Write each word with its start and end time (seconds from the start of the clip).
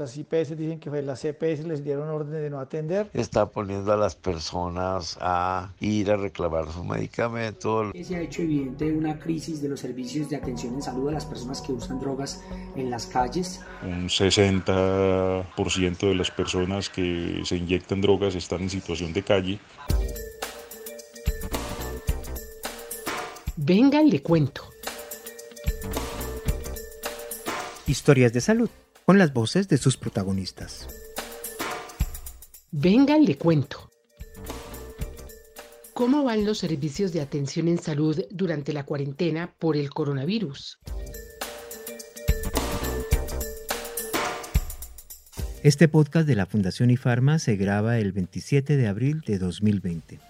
las 0.00 0.16
IPS 0.16 0.56
dicen 0.56 0.80
que 0.80 0.88
fue 0.88 1.02
las 1.02 1.20
CPS 1.20 1.66
les 1.66 1.84
dieron 1.84 2.08
orden 2.08 2.32
de 2.32 2.48
no 2.48 2.58
atender. 2.58 3.10
Está 3.12 3.50
poniendo 3.50 3.92
a 3.92 3.98
las 3.98 4.16
personas 4.16 5.18
a 5.20 5.74
ir 5.78 6.10
a 6.10 6.16
reclamar 6.16 6.72
su 6.72 6.82
medicamento. 6.84 7.92
Se 8.02 8.16
ha 8.16 8.22
hecho 8.22 8.40
evidente 8.40 8.90
una 8.90 9.18
crisis 9.18 9.60
de 9.60 9.68
los 9.68 9.80
servicios 9.80 10.30
de 10.30 10.36
atención 10.36 10.72
en 10.74 10.82
salud 10.82 11.10
a 11.10 11.12
las 11.12 11.26
personas 11.26 11.60
que 11.60 11.72
usan 11.72 12.00
drogas 12.00 12.42
en 12.76 12.90
las 12.90 13.04
calles. 13.06 13.60
Un 13.82 14.08
60% 14.08 15.98
de 15.98 16.14
las 16.14 16.30
personas 16.30 16.88
que 16.88 17.42
se 17.44 17.56
inyectan 17.56 18.00
drogas 18.00 18.34
están 18.34 18.62
en 18.62 18.70
situación 18.70 19.12
de 19.12 19.22
calle. 19.22 19.58
Venga, 23.54 24.02
le 24.02 24.22
cuento. 24.22 24.62
Historias 27.86 28.32
de 28.32 28.40
salud, 28.40 28.70
con 29.10 29.18
las 29.18 29.32
voces 29.32 29.66
de 29.66 29.76
sus 29.76 29.96
protagonistas. 29.96 30.86
Venga, 32.70 33.18
le 33.18 33.36
cuento. 33.36 33.90
¿Cómo 35.94 36.22
van 36.22 36.44
los 36.44 36.58
servicios 36.58 37.12
de 37.12 37.20
atención 37.20 37.66
en 37.66 37.82
salud 37.82 38.24
durante 38.30 38.72
la 38.72 38.86
cuarentena 38.86 39.52
por 39.58 39.76
el 39.76 39.90
coronavirus? 39.90 40.78
Este 45.64 45.88
podcast 45.88 46.28
de 46.28 46.36
la 46.36 46.46
Fundación 46.46 46.92
IFARMA 46.92 47.40
se 47.40 47.56
graba 47.56 47.98
el 47.98 48.12
27 48.12 48.76
de 48.76 48.86
abril 48.86 49.22
de 49.26 49.40
2020. 49.40 50.20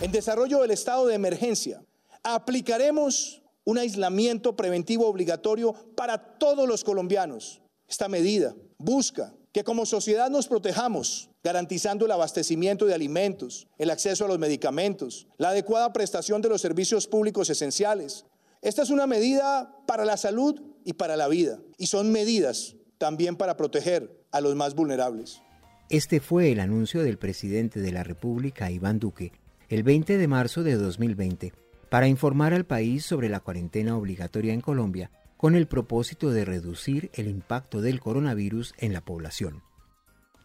En 0.00 0.10
desarrollo 0.10 0.60
del 0.62 0.72
estado 0.72 1.06
de 1.06 1.14
emergencia, 1.14 1.84
aplicaremos 2.24 3.45
un 3.66 3.78
aislamiento 3.78 4.54
preventivo 4.54 5.08
obligatorio 5.08 5.74
para 5.96 6.16
todos 6.38 6.68
los 6.68 6.84
colombianos. 6.84 7.60
Esta 7.88 8.08
medida 8.08 8.54
busca 8.78 9.34
que 9.52 9.64
como 9.64 9.86
sociedad 9.86 10.30
nos 10.30 10.46
protejamos, 10.46 11.30
garantizando 11.42 12.06
el 12.06 12.12
abastecimiento 12.12 12.86
de 12.86 12.94
alimentos, 12.94 13.66
el 13.78 13.90
acceso 13.90 14.24
a 14.24 14.28
los 14.28 14.38
medicamentos, 14.38 15.26
la 15.36 15.48
adecuada 15.48 15.92
prestación 15.92 16.40
de 16.42 16.48
los 16.48 16.60
servicios 16.60 17.08
públicos 17.08 17.50
esenciales. 17.50 18.24
Esta 18.62 18.82
es 18.82 18.90
una 18.90 19.06
medida 19.08 19.74
para 19.86 20.04
la 20.04 20.16
salud 20.16 20.62
y 20.84 20.92
para 20.92 21.16
la 21.16 21.26
vida, 21.26 21.58
y 21.76 21.88
son 21.88 22.12
medidas 22.12 22.76
también 22.98 23.34
para 23.36 23.56
proteger 23.56 24.24
a 24.30 24.40
los 24.40 24.54
más 24.54 24.74
vulnerables. 24.74 25.42
Este 25.90 26.20
fue 26.20 26.52
el 26.52 26.60
anuncio 26.60 27.02
del 27.02 27.18
presidente 27.18 27.80
de 27.80 27.92
la 27.92 28.04
República, 28.04 28.70
Iván 28.70 29.00
Duque, 29.00 29.32
el 29.68 29.82
20 29.82 30.18
de 30.18 30.28
marzo 30.28 30.62
de 30.62 30.76
2020 30.76 31.65
para 31.90 32.08
informar 32.08 32.52
al 32.52 32.66
país 32.66 33.04
sobre 33.04 33.28
la 33.28 33.40
cuarentena 33.40 33.96
obligatoria 33.96 34.52
en 34.52 34.60
Colombia 34.60 35.10
con 35.36 35.54
el 35.54 35.66
propósito 35.66 36.30
de 36.30 36.44
reducir 36.44 37.10
el 37.14 37.28
impacto 37.28 37.80
del 37.80 38.00
coronavirus 38.00 38.74
en 38.78 38.92
la 38.92 39.02
población. 39.02 39.62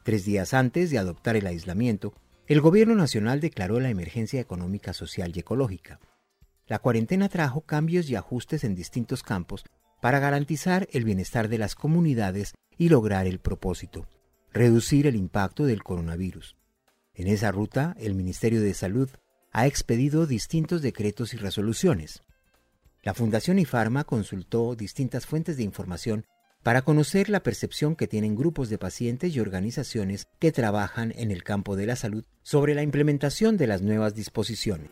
Tres 0.04 0.26
días 0.26 0.54
antes 0.54 0.90
de 0.90 0.98
adoptar 0.98 1.36
el 1.36 1.48
aislamiento, 1.48 2.14
el 2.48 2.60
Gobierno 2.60 2.96
Nacional 2.96 3.40
declaró 3.40 3.80
la 3.80 3.90
emergencia 3.90 4.42
económica, 4.42 4.94
social 4.94 5.32
y 5.36 5.40
ecológica. 5.40 6.00
La 6.68 6.80
cuarentena 6.80 7.30
trajo 7.30 7.62
cambios 7.62 8.10
y 8.10 8.16
ajustes 8.16 8.64
en 8.64 8.76
distintos 8.76 9.24
campos 9.24 9.64
para 10.02 10.20
garantizar 10.20 10.88
el 10.92 11.06
bienestar 11.06 11.48
de 11.48 11.58
las 11.58 11.76
comunidades 11.76 12.54
y 12.78 12.90
lograr 12.90 13.28
el 13.28 13.40
propósito, 13.40 14.08
reducir 14.52 15.08
el 15.08 15.16
impacto 15.16 15.66
del 15.66 15.84
coronavirus. 15.84 16.56
En 17.14 17.28
esa 17.28 17.52
ruta, 17.52 17.96
el 18.00 18.16
Ministerio 18.16 18.62
de 18.62 18.74
Salud 18.74 19.10
ha 19.52 19.68
expedido 19.68 20.26
distintos 20.26 20.82
decretos 20.82 21.34
y 21.34 21.38
resoluciones. 21.38 22.24
La 23.04 23.14
Fundación 23.14 23.60
IFARMA 23.60 24.04
consultó 24.04 24.76
distintas 24.76 25.26
fuentes 25.26 25.58
de 25.58 25.64
información 25.64 26.26
para 26.64 26.84
conocer 26.84 27.30
la 27.30 27.42
percepción 27.42 27.96
que 27.96 28.08
tienen 28.08 28.36
grupos 28.36 28.70
de 28.70 28.78
pacientes 28.78 29.36
y 29.36 29.40
organizaciones 29.40 30.28
que 30.40 30.52
trabajan 30.52 31.12
en 31.18 31.32
el 31.32 31.44
campo 31.44 31.76
de 31.76 31.88
la 31.88 31.96
salud 31.96 32.24
sobre 32.44 32.76
la 32.76 32.84
implementación 32.84 33.58
de 33.58 33.68
las 33.68 33.82
nuevas 33.82 34.14
disposiciones. 34.14 34.92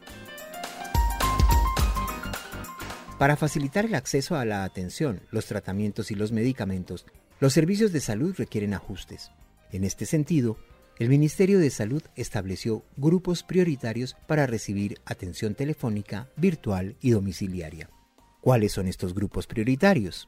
Para 3.20 3.36
facilitar 3.36 3.86
el 3.86 3.96
acceso 3.96 4.36
a 4.36 4.46
la 4.46 4.64
atención, 4.64 5.22
los 5.30 5.46
tratamientos 5.46 6.10
y 6.10 6.16
los 6.16 6.32
medicamentos, 6.32 7.06
los 7.40 7.54
servicios 7.54 7.92
de 7.92 8.00
salud 8.00 8.34
requieren 8.38 8.74
ajustes. 8.74 9.32
En 9.72 9.84
este 9.84 10.06
sentido, 10.06 10.58
el 11.00 11.08
Ministerio 11.08 11.60
de 11.60 11.70
Salud 11.70 12.04
estableció 12.18 12.84
grupos 12.98 13.44
prioritarios 13.44 14.18
para 14.28 14.46
recibir 14.48 15.00
atención 15.06 15.56
telefónica, 15.56 16.28
virtual 16.36 16.98
y 17.00 17.12
domiciliaria. 17.12 17.90
¿Cuáles 18.42 18.74
son 18.74 18.86
estos 18.90 19.16
grupos 19.16 19.48
prioritarios? 19.48 20.28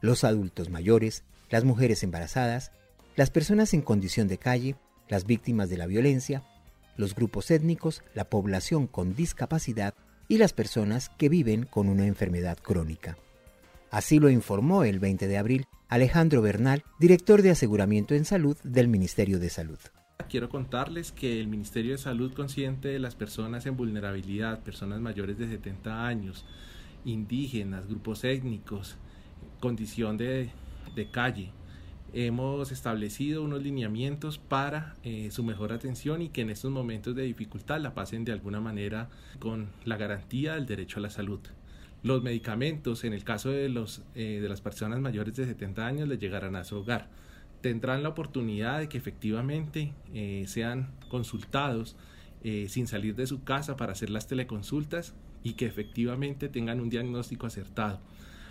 Los 0.00 0.22
adultos 0.22 0.70
mayores, 0.70 1.24
las 1.50 1.64
mujeres 1.64 2.04
embarazadas, 2.04 2.70
las 3.16 3.30
personas 3.30 3.74
en 3.74 3.82
condición 3.82 4.28
de 4.28 4.38
calle, 4.38 4.76
las 5.08 5.26
víctimas 5.26 5.68
de 5.68 5.78
la 5.78 5.86
violencia, 5.86 6.44
los 6.96 7.16
grupos 7.16 7.50
étnicos, 7.50 8.04
la 8.14 8.30
población 8.30 8.86
con 8.86 9.16
discapacidad 9.16 9.94
y 10.28 10.38
las 10.38 10.52
personas 10.52 11.08
que 11.08 11.28
viven 11.28 11.64
con 11.64 11.88
una 11.88 12.06
enfermedad 12.06 12.58
crónica. 12.58 13.18
Así 13.90 14.20
lo 14.20 14.30
informó 14.30 14.84
el 14.84 15.00
20 15.00 15.26
de 15.26 15.38
abril 15.38 15.66
Alejandro 15.88 16.40
Bernal, 16.40 16.84
director 17.00 17.42
de 17.42 17.50
Aseguramiento 17.50 18.14
en 18.14 18.24
Salud 18.24 18.56
del 18.62 18.86
Ministerio 18.86 19.40
de 19.40 19.50
Salud. 19.50 19.78
Quiero 20.28 20.48
contarles 20.48 21.10
que 21.10 21.40
el 21.40 21.48
Ministerio 21.48 21.92
de 21.92 21.98
Salud 21.98 22.32
consciente 22.34 22.88
de 22.88 23.00
las 23.00 23.16
personas 23.16 23.66
en 23.66 23.76
vulnerabilidad, 23.76 24.60
personas 24.60 25.00
mayores 25.00 25.38
de 25.38 25.48
70 25.48 26.06
años, 26.06 26.44
indígenas, 27.04 27.88
grupos 27.88 28.22
étnicos, 28.22 28.96
condición 29.58 30.16
de, 30.16 30.50
calle, 31.10 31.50
hemos 32.12 32.70
establecido 32.70 33.42
unos 33.42 33.62
lineamientos 33.62 34.38
para 34.38 34.94
eh, 35.02 35.30
su 35.32 35.42
mejor 35.42 35.72
atención 35.72 36.22
y 36.22 36.28
que 36.28 36.42
en 36.42 36.50
estos 36.50 36.70
momentos 36.70 37.16
de 37.16 37.22
dificultad 37.24 37.80
la 37.80 37.94
pasen 37.94 38.24
de 38.24 38.32
alguna 38.32 38.60
manera 38.60 39.08
con 39.40 39.68
la 39.84 39.96
garantía 39.96 40.54
del 40.54 40.66
derecho 40.66 41.00
a 41.00 41.02
la 41.02 41.10
salud. 41.10 41.40
Los 42.04 42.22
medicamentos, 42.22 43.02
en 43.02 43.14
el 43.14 43.24
caso 43.24 43.50
de, 43.50 43.66
eh, 44.14 44.38
de 44.40 44.48
las 44.48 44.60
personas 44.60 45.00
mayores 45.00 45.34
de 45.34 45.44
70 45.44 45.84
años, 45.84 46.08
les 46.08 46.20
llegarán 46.20 46.54
a 46.54 46.62
su 46.62 46.76
hogar 46.76 47.08
tendrán 47.64 48.02
la 48.02 48.10
oportunidad 48.10 48.80
de 48.80 48.90
que 48.90 48.98
efectivamente 48.98 49.94
eh, 50.12 50.44
sean 50.46 50.90
consultados 51.08 51.96
eh, 52.42 52.66
sin 52.68 52.86
salir 52.86 53.16
de 53.16 53.26
su 53.26 53.42
casa 53.42 53.74
para 53.78 53.92
hacer 53.92 54.10
las 54.10 54.26
teleconsultas 54.26 55.14
y 55.42 55.54
que 55.54 55.64
efectivamente 55.64 56.50
tengan 56.50 56.78
un 56.78 56.90
diagnóstico 56.90 57.46
acertado. 57.46 58.00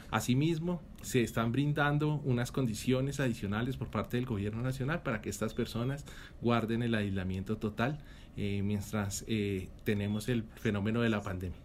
Asimismo, 0.10 0.82
se 1.04 1.22
están 1.22 1.52
brindando 1.52 2.22
unas 2.26 2.52
condiciones 2.52 3.20
adicionales 3.20 3.78
por 3.78 3.92
parte 3.92 4.18
del 4.18 4.26
Gobierno 4.26 4.64
Nacional 4.64 5.04
para 5.04 5.22
que 5.22 5.30
estas 5.30 5.54
personas 5.54 6.06
guarden 6.42 6.82
el 6.82 6.96
aislamiento 6.96 7.58
total 7.58 8.00
eh, 8.36 8.64
mientras 8.64 9.28
tenemos 9.84 10.28
el 10.28 10.42
fenómeno 10.56 11.02
de 11.02 11.10
la 11.10 11.22
pandemia. 11.22 11.60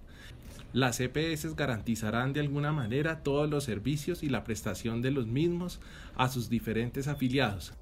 Las 0.72 1.00
EPS 1.00 1.56
garantizarán 1.56 2.34
de 2.34 2.40
alguna 2.40 2.72
manera 2.72 3.22
todos 3.22 3.48
los 3.48 3.64
servicios 3.64 4.22
y 4.22 4.28
la 4.28 4.44
prestación 4.44 5.00
de 5.00 5.10
los 5.10 5.26
mismos 5.26 5.80
a 6.14 6.28
sus 6.28 6.50
diferentes 6.50 7.08
afiliados. 7.08 7.72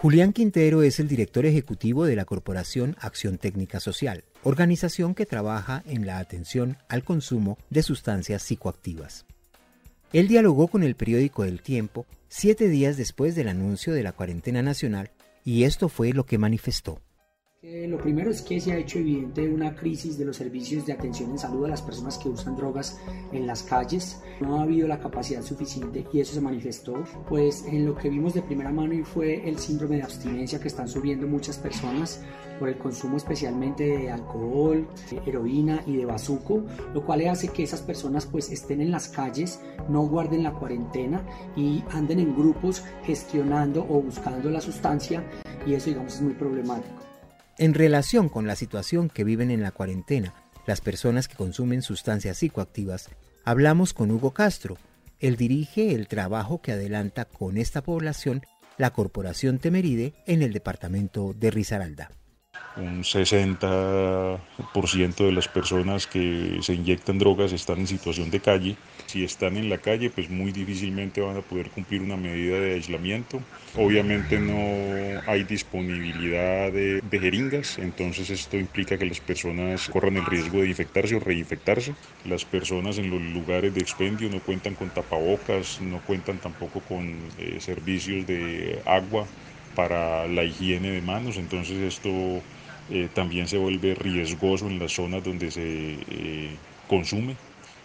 Julián 0.00 0.32
Quintero 0.32 0.82
es 0.82 0.98
el 0.98 1.06
director 1.06 1.46
ejecutivo 1.46 2.06
de 2.06 2.16
la 2.16 2.24
Corporación 2.24 2.96
Acción 2.98 3.38
Técnica 3.38 3.78
Social, 3.78 4.24
organización 4.42 5.14
que 5.14 5.26
trabaja 5.26 5.84
en 5.86 6.06
la 6.06 6.18
atención 6.18 6.76
al 6.88 7.04
consumo 7.04 7.56
de 7.70 7.84
sustancias 7.84 8.42
psicoactivas. 8.42 9.26
Él 10.12 10.26
dialogó 10.28 10.66
con 10.66 10.82
el 10.82 10.96
periódico 10.96 11.44
El 11.44 11.62
Tiempo 11.62 12.06
siete 12.28 12.68
días 12.68 12.96
después 12.96 13.36
del 13.36 13.48
anuncio 13.48 13.92
de 13.92 14.02
la 14.02 14.12
cuarentena 14.12 14.62
nacional 14.62 15.12
y 15.44 15.64
esto 15.64 15.88
fue 15.88 16.12
lo 16.12 16.26
que 16.26 16.38
manifestó 16.38 17.00
lo 17.62 17.96
primero 17.98 18.28
es 18.28 18.42
que 18.42 18.60
se 18.60 18.72
ha 18.72 18.76
hecho 18.76 18.98
evidente 18.98 19.48
una 19.48 19.76
crisis 19.76 20.18
de 20.18 20.24
los 20.24 20.36
servicios 20.36 20.84
de 20.84 20.94
atención 20.94 21.30
en 21.30 21.38
salud 21.38 21.66
a 21.66 21.68
las 21.68 21.80
personas 21.80 22.18
que 22.18 22.28
usan 22.28 22.56
drogas 22.56 22.98
en 23.30 23.46
las 23.46 23.62
calles. 23.62 24.20
No 24.40 24.56
ha 24.56 24.62
habido 24.62 24.88
la 24.88 24.98
capacidad 24.98 25.42
suficiente 25.42 26.04
y 26.12 26.18
eso 26.18 26.34
se 26.34 26.40
manifestó 26.40 27.04
pues 27.28 27.64
en 27.66 27.86
lo 27.86 27.94
que 27.94 28.08
vimos 28.08 28.34
de 28.34 28.42
primera 28.42 28.72
mano 28.72 28.94
y 28.94 29.04
fue 29.04 29.48
el 29.48 29.58
síndrome 29.58 29.96
de 29.96 30.02
abstinencia 30.02 30.58
que 30.58 30.66
están 30.66 30.88
subiendo 30.88 31.28
muchas 31.28 31.56
personas 31.56 32.20
por 32.58 32.68
el 32.68 32.78
consumo 32.78 33.16
especialmente 33.16 33.84
de 33.84 34.10
alcohol, 34.10 34.88
de 35.10 35.18
heroína 35.24 35.84
y 35.86 35.98
de 35.98 36.04
bazuco, 36.04 36.64
lo 36.92 37.06
cual 37.06 37.28
hace 37.28 37.48
que 37.48 37.62
esas 37.62 37.80
personas 37.80 38.26
pues 38.26 38.50
estén 38.50 38.80
en 38.80 38.90
las 38.90 39.08
calles, 39.08 39.60
no 39.88 40.02
guarden 40.02 40.42
la 40.42 40.52
cuarentena 40.52 41.24
y 41.54 41.84
anden 41.90 42.18
en 42.18 42.34
grupos 42.34 42.82
gestionando 43.04 43.86
o 43.88 44.02
buscando 44.02 44.50
la 44.50 44.60
sustancia 44.60 45.22
y 45.64 45.74
eso 45.74 45.90
digamos 45.90 46.16
es 46.16 46.22
muy 46.22 46.34
problemático. 46.34 47.11
En 47.58 47.74
relación 47.74 48.28
con 48.28 48.46
la 48.46 48.56
situación 48.56 49.10
que 49.10 49.24
viven 49.24 49.50
en 49.50 49.62
la 49.62 49.72
cuarentena 49.72 50.34
las 50.66 50.80
personas 50.80 51.28
que 51.28 51.36
consumen 51.36 51.82
sustancias 51.82 52.38
psicoactivas, 52.38 53.10
hablamos 53.44 53.92
con 53.92 54.10
Hugo 54.10 54.32
Castro. 54.32 54.78
Él 55.18 55.36
dirige 55.36 55.94
el 55.94 56.08
trabajo 56.08 56.62
que 56.62 56.72
adelanta 56.72 57.24
con 57.26 57.58
esta 57.58 57.82
población 57.82 58.42
la 58.78 58.90
Corporación 58.90 59.58
Temeride 59.58 60.14
en 60.26 60.42
el 60.42 60.52
departamento 60.52 61.34
de 61.38 61.50
Risaralda. 61.50 62.10
Un 62.76 63.04
60% 63.04 65.26
de 65.26 65.32
las 65.32 65.48
personas 65.48 66.06
que 66.06 66.58
se 66.62 66.72
inyectan 66.74 67.18
drogas 67.18 67.52
están 67.52 67.80
en 67.80 67.86
situación 67.86 68.30
de 68.30 68.40
calle. 68.40 68.76
Si 69.06 69.24
están 69.24 69.58
en 69.58 69.68
la 69.68 69.78
calle, 69.78 70.10
pues 70.10 70.30
muy 70.30 70.52
difícilmente 70.52 71.20
van 71.20 71.36
a 71.36 71.42
poder 71.42 71.70
cumplir 71.70 72.00
una 72.00 72.16
medida 72.16 72.58
de 72.58 72.74
aislamiento. 72.74 73.42
Obviamente 73.76 74.38
no 74.38 75.20
hay 75.26 75.44
disponibilidad 75.44 76.72
de, 76.72 77.02
jeringas, 77.10 77.78
entonces 77.78 78.30
esto 78.30 78.56
implica 78.56 78.96
que 78.96 79.04
las 79.04 79.20
personas 79.20 79.88
corran 79.88 80.16
el 80.16 80.24
riesgo 80.24 80.62
de 80.62 80.68
infectarse 80.68 81.14
o 81.14 81.20
reinfectarse. 81.20 81.94
Las 82.24 82.44
personas 82.44 82.98
en 82.98 83.10
los 83.10 83.20
lugares 83.20 83.74
de 83.74 83.80
expendio 83.80 84.30
no 84.30 84.40
cuentan 84.40 84.74
con 84.74 84.90
tapabocas, 84.90 85.80
no 85.80 86.00
cuentan 86.00 86.38
tampoco 86.38 86.80
con 86.80 87.28
eh, 87.38 87.60
servicios 87.60 88.26
de 88.26 88.82
agua 88.86 89.28
para 89.74 90.26
la 90.28 90.44
higiene 90.44 90.90
de 90.90 91.02
manos, 91.02 91.36
entonces 91.36 91.78
esto 91.78 92.42
eh, 92.88 93.08
también 93.12 93.48
se 93.48 93.58
vuelve 93.58 93.94
riesgoso 93.94 94.68
en 94.68 94.78
las 94.78 94.92
zonas 94.92 95.22
donde 95.22 95.50
se 95.50 95.62
eh, 96.06 96.60
consume. 96.86 97.36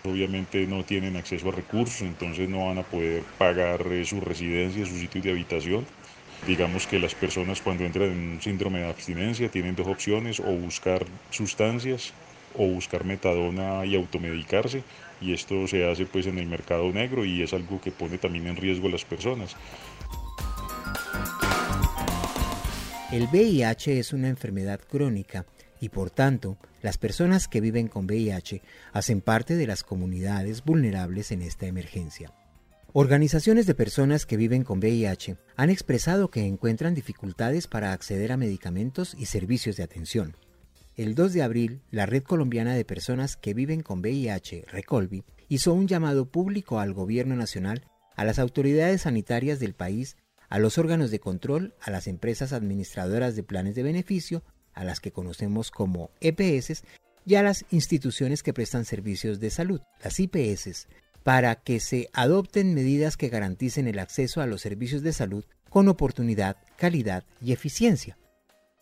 Obviamente 0.04 0.66
no 0.68 0.86
tienen 0.86 1.16
acceso 1.18 1.50
a 1.50 1.52
recursos, 1.52 2.02
entonces 2.02 2.48
no 2.50 2.68
van 2.68 2.78
a 2.78 2.84
poder 2.84 3.26
pagar 3.38 3.92
eh, 3.92 4.06
su 4.06 4.22
residencia, 4.22 4.86
su 4.86 4.98
sitio 4.98 5.22
de 5.22 5.32
habitación. 5.32 5.86
Digamos 6.42 6.88
que 6.88 7.00
las 7.00 7.16
personas 7.16 7.62
cuando 7.62 7.84
entran 7.84 8.12
en 8.12 8.30
un 8.34 8.42
síndrome 8.42 8.80
de 8.80 8.90
abstinencia 8.90 9.50
tienen 9.50 9.76
dos 9.76 9.88
opciones, 9.88 10.40
o 10.40 10.44
buscar 10.56 11.06
sustancias 11.30 12.14
o 12.50 12.68
buscar 12.68 13.04
metadona 13.06 13.86
y 13.86 13.96
automedicarse 13.96 14.86
y 15.20 15.34
esto 15.34 15.68
se 15.68 15.90
hace 15.90 16.06
pues 16.06 16.28
en 16.28 16.38
el 16.40 16.48
mercado 16.48 16.92
negro 16.92 17.26
y 17.26 17.42
es 17.42 17.54
algo 17.54 17.80
que 17.82 17.92
pone 17.92 18.18
también 18.20 18.48
en 18.48 18.56
riesgo 18.56 18.88
a 18.88 18.92
las 18.92 19.06
personas. 19.06 19.58
El 23.18 23.30
VIH 23.30 23.98
es 23.98 24.14
una 24.14 24.28
enfermedad 24.28 24.80
crónica 24.80 25.48
y 25.82 25.90
por 25.90 26.12
tanto 26.12 26.60
las 26.84 27.00
personas 27.00 27.48
que 27.48 27.62
viven 27.62 27.88
con 27.88 28.06
VIH 28.06 28.62
hacen 28.94 29.22
parte 29.22 29.56
de 29.56 29.66
las 29.66 29.82
comunidades 29.82 30.64
vulnerables 30.64 31.32
en 31.32 31.42
esta 31.42 31.66
emergencia. 31.66 32.32
Organizaciones 32.94 33.66
de 33.66 33.74
personas 33.74 34.28
que 34.28 34.38
viven 34.38 34.64
con 34.64 34.78
VIH 34.78 35.36
han 35.56 35.72
expresado 35.72 36.30
que 36.30 36.46
encuentran 36.46 36.94
dificultades 36.94 37.66
para 37.66 37.92
acceder 37.92 38.32
a 38.32 38.38
medicamentos 38.38 39.16
y 39.18 39.26
servicios 39.26 39.78
de 39.78 39.84
atención. 39.84 40.36
El 40.96 41.16
2 41.16 41.34
de 41.34 41.42
abril, 41.42 41.82
la 41.90 42.06
Red 42.06 42.22
Colombiana 42.22 42.76
de 42.76 42.86
Personas 42.86 43.36
que 43.36 43.56
Viven 43.56 43.82
con 43.82 44.02
VIH, 44.02 44.66
Recolvi, 44.68 45.24
hizo 45.50 45.74
un 45.74 45.88
llamado 45.88 46.30
público 46.30 46.80
al 46.80 46.94
Gobierno 46.94 47.36
Nacional, 47.36 47.82
a 48.16 48.24
las 48.26 48.38
autoridades 48.38 49.02
sanitarias 49.02 49.60
del 49.60 49.74
país 49.74 50.18
a 50.50 50.60
los 50.60 50.78
órganos 50.78 51.12
de 51.12 51.20
control, 51.20 51.74
a 51.82 51.92
las 51.92 52.08
empresas 52.08 52.54
administradoras 52.54 53.36
de 53.36 53.44
planes 53.44 53.76
de 53.76 53.84
beneficio, 53.84 54.44
a 54.74 54.84
las 54.84 55.00
que 55.00 55.12
conocemos 55.12 55.72
como 55.72 56.12
EPS, 56.22 56.84
y 57.26 57.36
a 57.36 57.44
las 57.44 57.66
instituciones 57.72 58.42
que 58.42 58.54
prestan 58.54 58.86
servicios 58.86 59.42
de 59.42 59.50
salud, 59.50 59.82
las 60.02 60.18
IPS, 60.20 60.88
para 61.24 61.56
que 61.56 61.82
se 61.82 62.10
adopten 62.14 62.74
medidas 62.74 63.18
que 63.18 63.28
garanticen 63.28 63.88
el 63.88 64.00
acceso 64.00 64.42
a 64.42 64.48
los 64.48 64.62
servicios 64.62 65.02
de 65.02 65.12
salud 65.12 65.44
con 65.70 65.90
oportunidad, 65.90 66.56
calidad 66.78 67.26
y 67.42 67.52
eficiencia. 67.52 68.18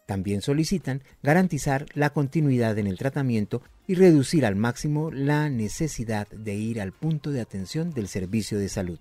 También 0.05 0.43
solicitan 0.43 1.01
garantizar 1.23 1.87
la 1.95 2.11
continuidad 2.11 2.77
en 2.77 2.85
el 2.85 2.99
tratamiento 2.99 3.63
y 3.87 3.95
reducir 3.95 4.45
al 4.45 4.55
máximo 4.55 5.09
la 5.09 5.49
necesidad 5.49 6.27
de 6.27 6.53
ir 6.53 6.79
al 6.79 6.91
punto 6.91 7.31
de 7.31 7.41
atención 7.41 7.89
del 7.89 8.07
servicio 8.07 8.59
de 8.59 8.69
salud. 8.69 8.99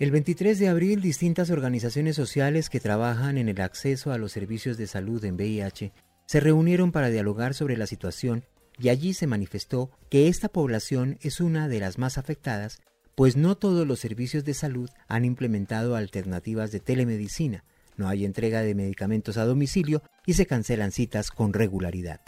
El 0.00 0.12
23 0.12 0.58
de 0.58 0.68
abril, 0.68 1.02
distintas 1.02 1.50
organizaciones 1.50 2.16
sociales 2.16 2.70
que 2.70 2.80
trabajan 2.80 3.36
en 3.36 3.50
el 3.50 3.60
acceso 3.60 4.12
a 4.12 4.16
los 4.16 4.32
servicios 4.32 4.78
de 4.78 4.86
salud 4.86 5.22
en 5.26 5.34
VIH 5.34 5.92
se 6.24 6.40
reunieron 6.40 6.90
para 6.90 7.10
dialogar 7.10 7.52
sobre 7.52 7.76
la 7.76 7.86
situación 7.86 8.46
y 8.78 8.88
allí 8.88 9.12
se 9.12 9.26
manifestó 9.26 9.90
que 10.08 10.28
esta 10.28 10.48
población 10.48 11.18
es 11.20 11.38
una 11.42 11.68
de 11.68 11.80
las 11.80 11.98
más 11.98 12.16
afectadas, 12.16 12.80
pues 13.14 13.36
no 13.36 13.58
todos 13.58 13.86
los 13.86 14.00
servicios 14.00 14.46
de 14.46 14.54
salud 14.54 14.88
han 15.06 15.26
implementado 15.26 15.94
alternativas 15.96 16.72
de 16.72 16.80
telemedicina, 16.80 17.64
no 17.98 18.08
hay 18.08 18.24
entrega 18.24 18.62
de 18.62 18.74
medicamentos 18.74 19.36
a 19.36 19.44
domicilio 19.44 20.02
y 20.24 20.32
se 20.32 20.46
cancelan 20.46 20.92
citas 20.92 21.30
con 21.30 21.52
regularidad. 21.52 22.22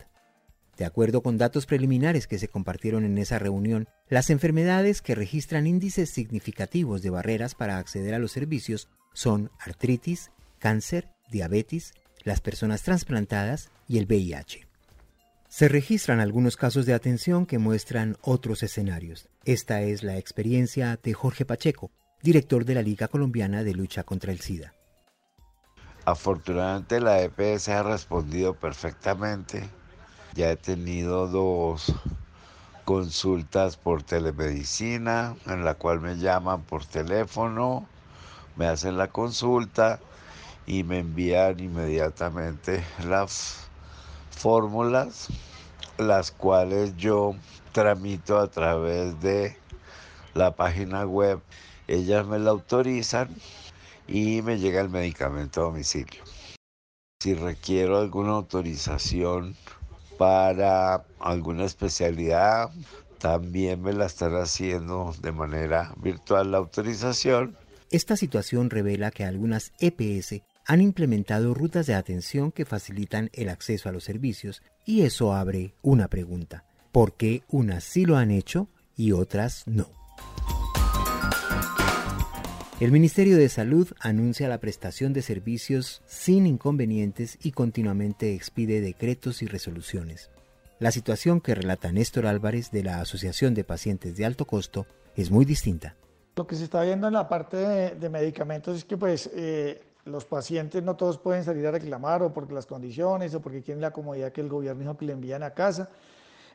De 0.82 0.87
acuerdo 0.87 1.23
con 1.23 1.38
datos 1.38 1.64
preliminares 1.64 2.26
que 2.26 2.40
se 2.40 2.49
compartieron 2.49 3.05
en 3.05 3.17
esa 3.17 3.38
reunión, 3.38 3.88
las 4.08 4.31
enfermedades 4.31 5.00
que 5.00 5.14
registran 5.14 5.69
índices 5.69 6.11
significativos 6.11 7.02
de 7.02 7.11
barreras 7.11 7.55
para 7.55 7.79
acceder 7.79 8.14
a 8.14 8.19
los 8.19 8.32
servicios 8.32 8.88
son 9.12 9.52
artritis, 9.61 10.32
cáncer, 10.58 11.08
diabetes, 11.31 11.94
las 12.25 12.40
personas 12.40 12.82
trasplantadas 12.82 13.70
y 13.87 13.99
el 13.99 14.06
VIH. 14.06 14.67
Se 15.49 15.69
registran 15.69 16.19
algunos 16.19 16.56
casos 16.56 16.85
de 16.85 16.94
atención 16.94 17.46
que 17.46 17.58
muestran 17.58 18.17
otros 18.20 18.64
escenarios. 18.64 19.28
Esta 19.44 19.82
es 19.82 20.02
la 20.02 20.19
experiencia 20.19 20.99
de 21.00 21.14
Jorge 21.14 21.44
Pacheco, 21.44 21.93
director 22.25 22.64
de 22.64 22.75
la 22.75 22.82
Liga 22.82 23.06
Colombiana 23.06 23.62
de 23.62 23.75
Lucha 23.75 24.02
contra 24.02 24.32
el 24.32 24.40
SIDA. 24.40 24.75
Afortunadamente 26.06 26.99
la 26.99 27.23
EPS 27.23 27.69
ha 27.69 27.85
respondido 27.85 28.55
perfectamente 28.55 29.70
ya 30.34 30.50
he 30.50 30.56
tenido 30.56 31.29
dos 31.29 31.94
consultas 32.84 33.76
por 33.76 34.02
telemedicina 34.02 35.37
en 35.46 35.64
la 35.64 35.75
cual 35.75 36.00
me 36.00 36.17
llaman 36.17 36.62
por 36.62 36.84
teléfono, 36.84 37.87
me 38.56 38.67
hacen 38.67 38.96
la 38.96 39.08
consulta 39.08 40.00
y 40.67 40.84
me 40.84 41.00
envían 41.00 41.61
inmediatamente 41.61 42.84
las 43.05 43.69
fórmulas, 44.31 45.29
las 45.99 46.31
cuales 46.31 46.96
yo 46.96 47.35
tramito 47.73 48.38
a 48.38 48.49
través 48.49 49.20
de 49.20 49.56
la 50.35 50.55
página 50.55 51.05
web. 51.05 51.40
Ellas 51.88 52.26
me 52.26 52.38
la 52.38 52.50
autorizan 52.50 53.28
y 54.08 54.40
me 54.43 54.58
llega 54.58 54.81
el 54.81 54.88
medicamento 54.88 55.61
a 55.61 55.64
domicilio. 55.64 56.23
Si 57.20 57.35
requiero 57.35 57.99
alguna 57.99 58.32
autorización 58.32 59.56
para 60.23 61.05
alguna 61.19 61.65
especialidad. 61.65 62.71
También 63.19 63.83
me 63.83 63.93
la 63.93 64.07
están 64.07 64.35
haciendo 64.37 65.13
de 65.21 65.33
manera 65.33 65.93
virtual 65.97 66.53
la 66.53 66.59
autorización. 66.59 67.57
Esta 67.91 68.17
situación 68.17 68.71
revela 68.71 69.11
que 69.11 69.25
algunas 69.25 69.73
EPS 69.81 70.43
han 70.65 70.81
implementado 70.81 71.55
rutas 71.55 71.87
de 71.87 71.95
atención 71.95 72.53
que 72.53 72.65
facilitan 72.65 73.31
el 73.33 73.49
acceso 73.49 73.89
a 73.89 73.93
los 73.93 74.05
servicios 74.05 74.63
y 74.87 75.03
eso 75.03 75.35
abre 75.35 75.75
una 75.83 76.07
pregunta. 76.07 76.67
¿Por 76.93 77.17
qué 77.17 77.43
unas 77.49 77.83
sí 77.83 78.05
lo 78.05 78.17
han 78.17 78.31
hecho 78.31 78.69
y 78.97 79.11
otras 79.11 79.65
no? 79.67 80.01
El 82.83 82.91
Ministerio 82.91 83.37
de 83.37 83.49
Salud 83.49 83.93
anuncia 84.01 84.49
la 84.49 84.59
prestación 84.59 85.12
de 85.12 85.23
servicios 85.23 86.03
sin 86.05 86.49
inconvenientes 86.49 87.39
y 87.41 87.53
continuamente 87.53 88.35
expide 88.35 88.81
decretos 88.81 89.41
y 89.41 89.47
resoluciones. 89.47 90.33
La 90.81 90.91
situación 90.91 91.41
que 91.41 91.55
relata 91.55 91.93
Néstor 91.93 92.27
Álvarez 92.27 92.73
de 92.73 92.83
la 92.83 93.01
Asociación 93.01 93.55
de 93.55 93.62
Pacientes 93.62 94.17
de 94.17 94.25
Alto 94.25 94.47
Costo 94.47 94.87
es 95.15 95.31
muy 95.31 95.45
distinta. 95.45 95.95
Lo 96.35 96.45
que 96.45 96.57
se 96.57 96.65
está 96.65 96.83
viendo 96.83 97.07
en 97.07 97.12
la 97.12 97.29
parte 97.29 97.57
de, 97.57 98.11
medicamentos 98.11 98.79
es 98.79 98.85
que 98.85 98.97
pues 98.97 99.31
eh, 99.33 99.81
los 100.05 100.25
pacientes 100.25 100.83
no 100.83 100.97
todos 100.97 101.19
pueden 101.19 101.45
salir 101.45 101.65
a 101.69 101.71
reclamar 101.71 102.25
o 102.25 102.33
porque 102.35 102.53
las 102.53 102.67
condiciones 102.67 103.33
o 103.37 103.41
porque 103.41 103.62
quieren 103.62 103.81
la 103.81 103.93
comodidad 103.93 104.33
que 104.33 104.41
el 104.41 104.49
gobierno 104.49 104.81
dijo 104.81 104.97
que 104.97 105.07
le 105.07 105.12
envían 105.12 105.45
a 105.45 105.55
casa. 105.55 105.89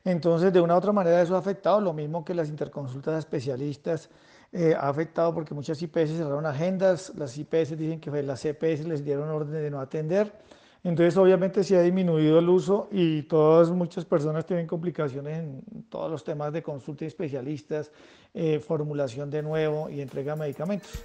Entonces, 0.03 0.51
de 0.51 0.59
una 0.59 0.75
u 0.75 0.77
otra 0.77 0.91
manera 0.91 1.21
eso 1.21 1.37
ha 1.37 1.39
afectado, 1.39 1.79
lo 1.79 1.93
mismo 1.93 2.25
que 2.25 2.33
las 2.33 2.49
interconsultas 2.49 3.17
especialistas 3.17 4.09
eh, 4.53 4.73
ha 4.79 4.87
afectado 4.87 5.33
porque 5.33 5.53
muchas 5.53 5.81
IPS 5.81 6.17
cerraron 6.17 6.45
agendas, 6.45 7.11
las 7.15 7.37
IPS 7.37 7.77
dicen 7.77 7.99
que 7.99 8.09
las 8.23 8.41
CPS 8.41 8.87
les 8.87 9.03
dieron 9.03 9.29
orden 9.29 9.51
de 9.51 9.69
no 9.69 9.79
atender. 9.79 10.31
Entonces, 10.83 11.17
obviamente, 11.17 11.63
se 11.63 11.75
ha 11.75 11.81
disminuido 11.81 12.39
el 12.39 12.47
uso 12.47 12.87
y 12.91 13.23
todas, 13.23 13.69
muchas 13.71 14.05
personas 14.05 14.45
tienen 14.45 14.67
complicaciones 14.67 15.39
en 15.39 15.83
todos 15.89 16.09
los 16.09 16.23
temas 16.23 16.53
de 16.53 16.63
consulta 16.63 17.03
de 17.03 17.07
especialistas, 17.07 17.91
eh, 18.33 18.59
formulación 18.59 19.29
de 19.29 19.41
nuevo 19.41 19.89
y 19.89 19.99
entrega 19.99 20.33
de 20.33 20.39
medicamentos. 20.39 21.03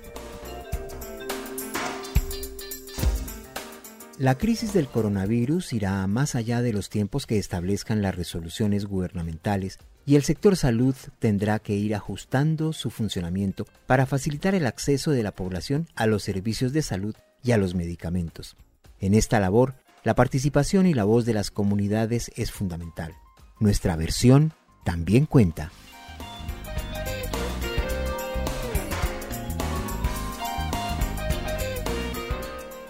La 4.19 4.37
crisis 4.37 4.73
del 4.73 4.87
coronavirus 4.87 5.73
irá 5.73 6.07
más 6.07 6.37
allá 6.37 6.63
de 6.63 6.73
los 6.73 6.89
tiempos 6.91 7.27
que 7.27 7.39
establezcan 7.39 8.03
las 8.03 8.15
resoluciones 8.15 8.87
gubernamentales 8.87 9.81
y 10.05 10.17
el 10.17 10.23
sector 10.23 10.57
salud 10.57 10.95
tendrá 11.19 11.59
que 11.59 11.75
ir 11.75 11.95
ajustando 11.95 12.73
su 12.73 12.91
funcionamiento 12.91 13.67
para 13.87 14.07
facilitar 14.07 14.55
el 14.55 14.67
acceso 14.67 15.11
de 15.11 15.23
la 15.23 15.33
población 15.33 15.89
a 15.95 16.07
los 16.07 16.23
servicios 16.23 16.73
de 16.73 16.83
salud 16.83 17.15
y 17.43 17.53
a 17.53 17.59
los 17.59 17.75
medicamentos. 17.75 18.57
En 19.01 19.15
esta 19.15 19.41
labor, 19.41 19.75
la 20.05 20.15
participación 20.15 20.87
y 20.87 20.95
la 20.95 21.05
voz 21.05 21.25
de 21.25 21.35
las 21.35 21.51
comunidades 21.51 22.31
es 22.37 22.51
fundamental. 22.51 23.15
Nuestra 23.61 23.97
versión 23.97 24.53
también 24.85 25.27
cuenta. 25.27 25.71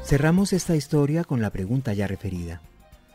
Cerramos 0.04 0.52
esta 0.52 0.76
historia 0.76 1.24
con 1.24 1.40
la 1.40 1.50
pregunta 1.50 1.94
ya 1.94 2.06
referida. 2.06 2.60